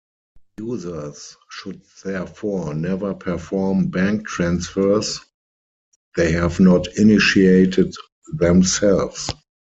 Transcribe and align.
Users 0.59 1.37
should 1.51 1.83
therefore 2.03 2.73
never 2.73 3.13
perform 3.13 3.91
bank 3.91 4.25
transfers 4.27 5.19
they 6.15 6.31
have 6.31 6.59
not 6.59 6.87
initiated 6.97 7.93
themselves. 8.33 9.29